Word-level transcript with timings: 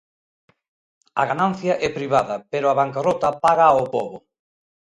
A 1.21 1.23
ganancia 1.31 1.73
é 1.87 1.89
privada 1.97 2.35
pero 2.51 2.67
a 2.67 2.77
bancarrota 2.79 3.29
págaa 3.43 3.79
o 3.83 3.85
pobo. 3.93 4.17